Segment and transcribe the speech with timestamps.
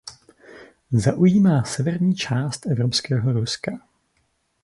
[0.91, 3.71] Zaujímá severní část evropského Ruska.